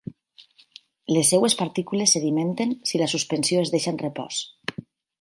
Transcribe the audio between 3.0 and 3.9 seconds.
la suspensió es